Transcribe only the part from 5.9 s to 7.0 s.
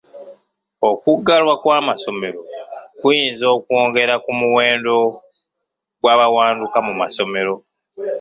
gw'abawanduka mu